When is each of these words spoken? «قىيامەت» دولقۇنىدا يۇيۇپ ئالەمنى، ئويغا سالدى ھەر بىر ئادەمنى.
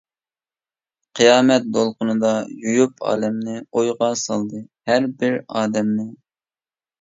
«قىيامەت» 1.17 1.67
دولقۇنىدا 1.75 2.31
يۇيۇپ 2.63 3.05
ئالەمنى، 3.11 3.59
ئويغا 3.75 4.09
سالدى 4.23 4.63
ھەر 4.91 5.07
بىر 5.21 5.39
ئادەمنى. 5.45 6.09